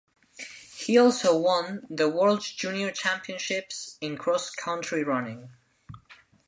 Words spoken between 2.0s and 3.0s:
World Junior